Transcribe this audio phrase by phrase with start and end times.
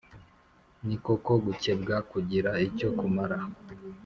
[0.85, 3.37] Ni koko gukebwa kugira icyo kumara